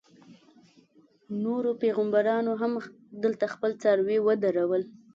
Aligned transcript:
نورو 1.43 1.71
پیغمبرانو 1.81 2.51
هم 2.61 2.71
دلته 3.23 3.45
خپل 3.53 3.71
څاروي 3.81 4.17
ودرول. 4.21 4.83